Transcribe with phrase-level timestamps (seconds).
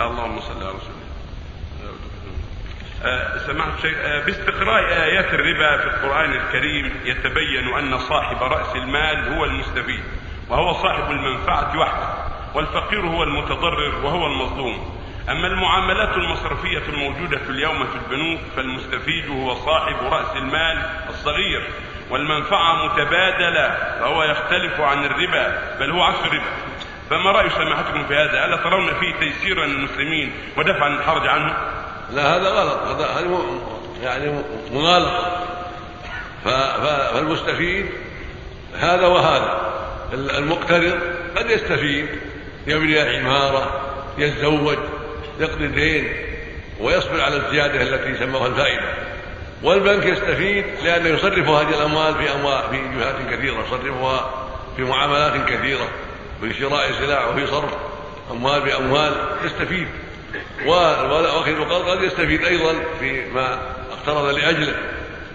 [0.00, 1.06] اللهم صل على رسول الله.
[3.04, 3.96] آه، سمعت شيء.
[3.98, 10.04] آه، باستقراء آيات الربا في القرآن الكريم يتبين أن صاحب رأس المال هو المستفيد
[10.48, 12.08] وهو صاحب المنفعة وحده
[12.54, 14.96] والفقير هو المتضرر وهو المظلوم.
[15.28, 21.62] أما المعاملات المصرفية الموجودة اليوم في البنوك فالمستفيد هو صاحب رأس المال الصغير
[22.10, 23.68] والمنفعة متبادلة
[24.00, 26.44] فهو يختلف عن الربا بل هو عكس الربا
[27.10, 31.54] فما رأي سماحتكم في هذا؟ ألا ترون فيه تيسيرا للمسلمين ودفعا الحرج عنهم
[32.12, 32.82] لا هذا غلط.
[32.82, 33.60] هذا هذه
[34.02, 35.46] يعني مغالطة.
[36.44, 37.86] فالمستفيد
[38.78, 39.72] هذا وهذا.
[40.12, 41.00] المقترض
[41.36, 42.08] قد يستفيد.
[42.66, 43.80] يبني عمارة
[44.18, 44.78] يتزوج
[45.40, 46.12] يقضي دين
[46.80, 48.94] ويصبر على الزيادة التي سموها الفائدة.
[49.62, 55.88] والبنك يستفيد لأنه يصرف هذه الأموال في أموال في جهات كثيرة يصرفها في معاملات كثيرة.
[56.40, 57.70] في شراء سلع وفي صرف
[58.30, 59.12] أموال بأموال
[59.44, 59.88] يستفيد.
[60.66, 63.58] واخذ القرض قد يستفيد أيضا فيما
[63.92, 64.76] اقترض لأجله.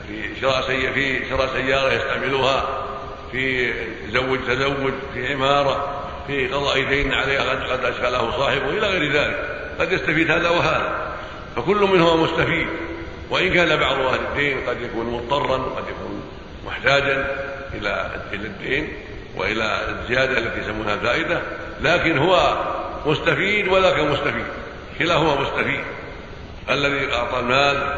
[0.07, 2.85] في شراء سي في شراء سيارة يستعملها
[3.31, 3.73] في
[4.11, 9.59] زوج تزوج في عمارة في قضاء دين عليها قد قد أشغله صاحبه إلى غير ذلك.
[9.79, 11.13] قد يستفيد هذا وهذا.
[11.55, 12.67] فكل منهما مستفيد.
[13.29, 16.23] وإن كان بعض أهل الدين قد يكون مضطرا قد يكون
[16.65, 17.35] محتاجا
[17.73, 18.93] إلى الدين
[19.37, 21.41] وإلى الزيادة التي يسمونها الفائده
[21.81, 22.57] لكن هو
[23.05, 24.45] مستفيد وذاك مستفيد.
[24.99, 25.83] كلاهما مستفيد.
[26.69, 27.93] الذي أعطى المال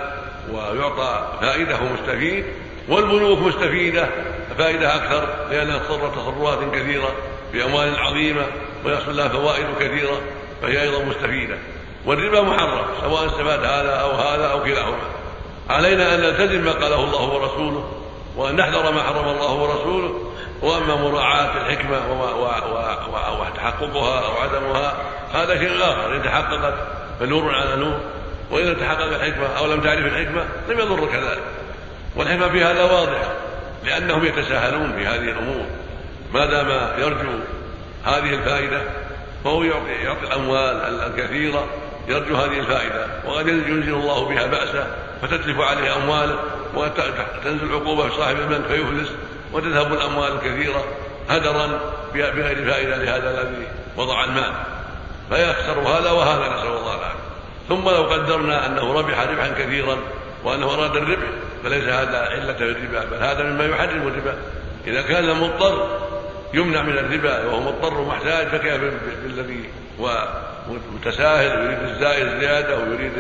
[0.52, 2.45] ويعطى فائدة هو مستفيد
[2.90, 4.09] والبنوك مستفيدة
[4.58, 7.12] فائدة أكثر لانها تصرف تصرفات كثيرة
[7.53, 8.45] باموال عظيمة
[8.86, 10.22] ويحصل لها فوائد كثيرة
[10.62, 11.58] فهي أيضا مستفيدة.
[12.06, 14.97] والربا محرم سواء استفاد هذا أو هذا أو كلاهما.
[15.70, 18.03] علينا أن نلتزم ما قاله الله ورسوله.
[18.36, 20.31] وأن نحذر ما حرم الله ورسوله
[20.62, 21.98] وأما مراعاة الحكمة
[23.40, 24.94] وتحققها أو عدمها
[25.34, 26.16] هذا شيء آخر.
[26.16, 26.73] ان تحققت
[27.20, 28.00] فنور على نور
[28.52, 31.44] لم تحقق الحكمة أو لم تعرف الحكمة لم يضرك ذلك.
[32.16, 33.31] والحكمة في هذا واضحة
[33.86, 35.66] لأنهم يتساهلون في هذه الأمور.
[36.34, 37.40] ما دام يرجو
[38.03, 38.81] هذه الفائدة
[39.44, 41.66] فهو يعطي, يعطي الأموال الكثيرة
[42.08, 43.08] يرجو هذه الفائدة.
[43.25, 44.88] وقد ينزل الله بها بأسه
[45.22, 46.40] فتتلف عليه أمواله.
[46.75, 49.11] وتنزل عقوبة في صاحب البنك فيفلس
[49.53, 50.85] وتذهب الأموال الكثيرة
[51.29, 51.79] هدرا
[52.13, 53.67] بغير فائدة لهذا الذي
[53.97, 54.53] وضع المال.
[55.29, 57.19] فيخسر هذا وهذا نسأل الله العافية.
[57.69, 59.97] ثم لو قدرنا أنه ربح ربحا كثيرا
[60.44, 61.28] وأنه أراد الربح
[61.63, 64.38] فليس هذا عله في الربا بل هذا مما يحرم الربا.
[64.88, 66.00] إذا كان مضطر
[66.53, 68.81] يمنع من الربا وهو مضطر ومحتاج فكيف
[69.23, 69.69] بالذي
[70.00, 70.28] هو
[70.94, 73.11] متساهل ويريد الزائد زيادة ويريد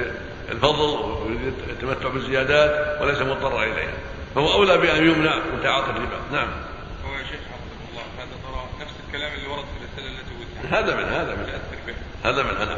[0.53, 3.93] الفضل ويريد التمتع بالزيادات وليس مضطرا إليها.
[4.35, 6.19] فهو أولى بأن يمنع من تعاطي الربا.
[6.31, 6.47] نعم.
[7.05, 10.33] هو يا شيخ حفظه الله هذا ترى نفس الكلام اللي ورد في الرسالة التي
[10.75, 11.45] هذا من هذا من
[12.23, 12.71] هذا من هذا